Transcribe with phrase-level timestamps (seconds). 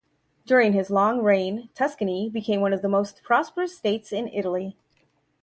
[0.47, 4.75] During his long reign Tuscany became one of the most prosperous states in Italy.